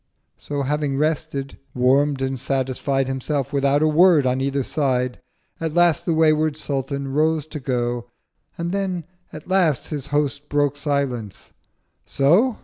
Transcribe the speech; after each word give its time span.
So 0.39 0.63
having 0.63 0.97
rested, 0.97 1.59
warm'd 1.75 2.23
and 2.23 2.39
satisfied 2.39 3.05
Himself 3.05 3.53
without 3.53 3.83
a 3.83 3.87
Word 3.87 4.25
on 4.25 4.41
either 4.41 4.63
side, 4.63 5.19
At 5.59 5.75
last 5.75 6.07
the 6.07 6.13
wayward 6.15 6.57
Sultan 6.57 7.09
rose 7.09 7.45
to 7.45 7.59
go. 7.59 8.09
And 8.57 8.71
then 8.71 9.03
at 9.31 9.47
last 9.47 9.89
his 9.89 10.07
Host 10.07 10.49
broke 10.49 10.75
silence—'So? 10.75 12.57